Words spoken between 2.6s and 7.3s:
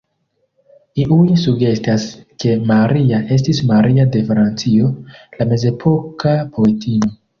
Maria estis Maria de Francio, la mezepoka poetino.